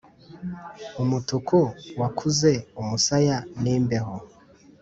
[1.01, 1.59] umutuku
[2.01, 2.51] wakuze
[2.81, 4.15] umusaya n'imbeho,